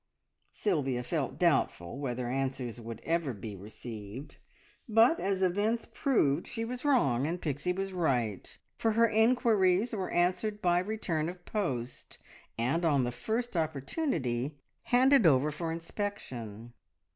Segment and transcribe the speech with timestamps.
[0.51, 4.37] Sylvia felt doubtful whether answers would ever be received,
[4.89, 10.09] but as events proved, she was wrong, and Pixie was right, for her inquiries were
[10.09, 12.17] answered by return of post,
[12.57, 16.73] and on the first opportunity handed over for inspection.